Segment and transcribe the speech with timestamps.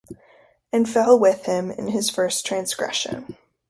[0.73, 3.37] and fell with him, in his first transgression.